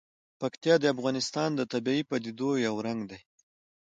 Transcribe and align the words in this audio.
پکتیا 0.41 0.75
د 0.81 0.85
افغانستان 0.95 1.49
د 1.55 1.61
طبیعي 1.73 2.03
پدیدو 2.09 2.49
یو 2.65 2.75
رنګ 2.87 2.99
دی. 3.09 3.19